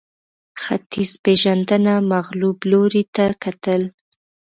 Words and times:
ختیځپېژندنه 0.61 1.93
مغلوب 2.11 2.57
لوري 2.71 3.03
ته 3.15 3.25
کتل 3.43 3.81